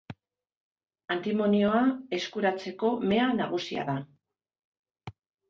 Antimonioa 1.15 1.81
eskuratzeko 2.19 2.91
mea 3.13 3.29
nagusia 3.43 3.87
da. 3.93 3.97